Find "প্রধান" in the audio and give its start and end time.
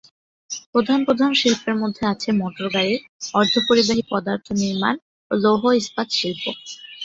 0.71-0.99, 1.07-1.31